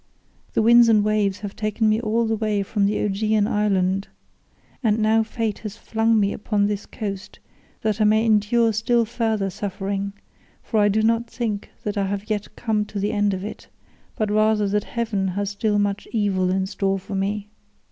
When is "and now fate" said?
4.81-5.59